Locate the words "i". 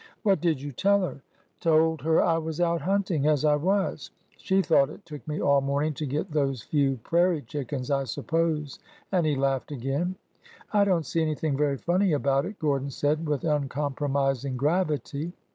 2.23-2.39, 3.45-3.55, 7.91-8.05, 10.73-10.85